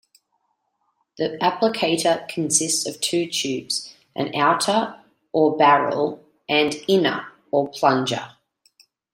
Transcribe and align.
The 1.19 1.37
applicator 1.43 2.27
consists 2.27 2.87
of 2.87 2.99
two 3.01 3.29
tubes, 3.29 3.93
an 4.15 4.33
"outer", 4.33 4.99
or 5.31 5.55
barrel, 5.57 6.25
and 6.49 6.73
"inner", 6.87 7.27
or 7.51 7.69
plunger. 7.69 8.31